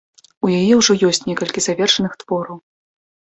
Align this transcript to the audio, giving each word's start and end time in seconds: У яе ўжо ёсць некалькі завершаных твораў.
У 0.45 0.49
яе 0.59 0.73
ўжо 0.79 0.95
ёсць 1.09 1.21
некалькі 1.29 1.63
завершаных 1.67 2.15
твораў. 2.23 2.57